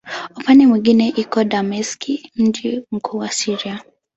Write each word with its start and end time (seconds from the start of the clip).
Upande 0.37 0.67
mwingine 0.67 1.09
iko 1.09 1.43
Dameski, 1.43 2.31
mji 2.35 2.83
mkuu 2.91 3.17
wa 3.17 3.31
Syria. 3.31 3.81